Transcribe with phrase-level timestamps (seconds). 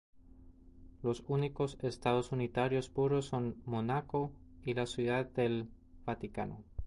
[1.03, 5.69] Los únicos estados unitarios puros son Mónaco y la Ciudad del
[6.05, 6.63] Vaticano.